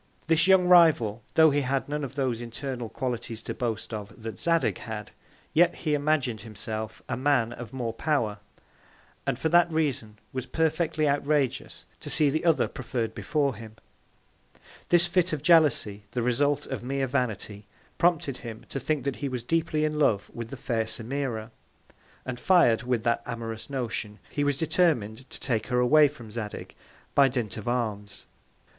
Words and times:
This 0.25 0.47
young 0.47 0.65
Rival, 0.67 1.21
tho' 1.35 1.51
he 1.51 1.61
had 1.61 1.87
none 1.87 2.03
of 2.03 2.15
those 2.15 2.41
internal 2.41 2.89
Qualities 2.89 3.43
to 3.43 3.53
boast 3.53 3.93
of 3.93 4.23
that 4.23 4.39
Zadig 4.39 4.79
had, 4.79 5.11
yet 5.53 5.75
he 5.75 5.93
imagin'd 5.93 6.41
himself 6.41 7.03
a 7.07 7.15
Man 7.15 7.53
of 7.53 7.71
more 7.71 7.93
Power; 7.93 8.39
and 9.27 9.37
for 9.37 9.47
that 9.49 9.71
Reason, 9.71 10.17
was 10.33 10.47
perfectly 10.47 11.07
outrageous 11.07 11.85
to 11.99 12.09
see 12.09 12.31
the 12.31 12.45
other 12.45 12.67
preferr'd 12.67 13.13
before 13.13 13.53
him. 13.53 13.75
This 14.89 15.05
Fit 15.05 15.33
of 15.33 15.43
Jealousy, 15.43 16.05
the 16.13 16.23
Result 16.23 16.65
of 16.65 16.81
mere 16.81 17.05
Vanity, 17.05 17.67
prompted 17.99 18.37
him 18.37 18.65
to 18.69 18.79
think 18.79 19.03
that 19.03 19.17
he 19.17 19.29
was 19.29 19.43
deeply 19.43 19.85
in 19.85 19.99
Love 19.99 20.31
with 20.33 20.49
the 20.49 20.57
fair 20.57 20.85
Semira; 20.85 21.51
and 22.25 22.39
fir'd 22.39 22.81
with 22.81 23.03
that 23.03 23.21
amorous 23.27 23.69
Notion, 23.69 24.17
he 24.31 24.43
was 24.43 24.57
determin'd 24.57 25.29
to 25.29 25.39
take 25.39 25.67
her 25.67 25.79
away 25.79 26.07
from 26.07 26.31
Zadig, 26.31 26.73
by 27.13 27.27
Dint 27.27 27.55
of 27.55 27.67
Arms. 27.67 28.25